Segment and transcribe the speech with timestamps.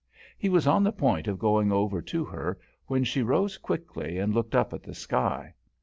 [0.35, 2.57] He was on the point of going over to her,
[2.87, 5.53] when she rose quickly and looked up at the sky.